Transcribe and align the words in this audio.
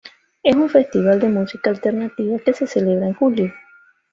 Es 0.41 0.55
un 0.55 0.67
festival 0.67 1.19
de 1.19 1.29
música 1.29 1.69
alternativa 1.69 2.39
que 2.39 2.53
se 2.53 2.65
celebra 2.65 3.05
en 3.05 3.13
julio. 3.13 3.53